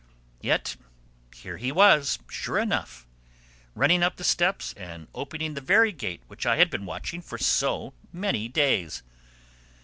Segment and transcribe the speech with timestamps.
[0.41, 0.77] Yet
[1.35, 3.05] here he was, sure enough,
[3.75, 7.37] running up the steps and opening the very gate which I had been watching for
[7.37, 9.03] so many days!